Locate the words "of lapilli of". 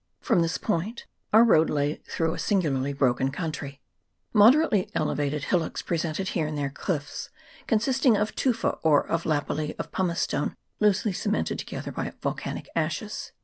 9.07-9.91